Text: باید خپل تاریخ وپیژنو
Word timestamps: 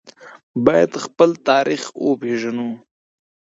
باید 0.65 0.91
خپل 1.05 1.29
تاریخ 1.47 1.83
وپیژنو 2.07 2.69